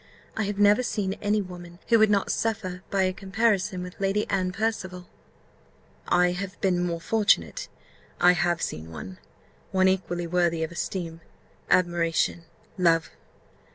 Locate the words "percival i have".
4.51-6.59